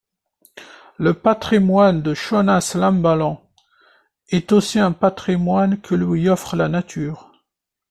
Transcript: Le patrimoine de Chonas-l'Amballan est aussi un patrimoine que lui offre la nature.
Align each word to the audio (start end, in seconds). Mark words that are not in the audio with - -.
Le 0.97 1.13
patrimoine 1.13 2.01
de 2.01 2.15
Chonas-l'Amballan 2.15 3.39
est 4.29 4.51
aussi 4.51 4.79
un 4.79 4.93
patrimoine 4.93 5.79
que 5.79 5.93
lui 5.93 6.27
offre 6.27 6.55
la 6.55 6.69
nature. 6.69 7.31